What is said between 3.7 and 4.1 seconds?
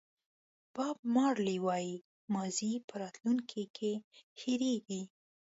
کې